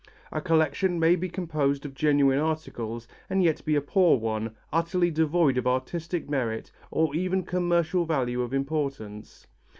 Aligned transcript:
A 0.31 0.41
collection 0.41 0.99
may 0.99 1.15
be 1.15 1.29
composed 1.29 1.85
of 1.85 1.93
genuine 1.93 2.39
articles 2.39 3.07
and 3.29 3.43
yet 3.43 3.63
be 3.63 3.75
a 3.75 3.81
poor 3.81 4.17
one, 4.17 4.55
utterly 4.73 5.11
devoid 5.11 5.59
of 5.59 5.67
artistic 5.67 6.27
merit 6.27 6.71
or 6.89 7.13
even 7.13 7.43
commercial 7.43 8.03
value 8.07 8.41
of 8.41 8.51
importance. 8.51 9.45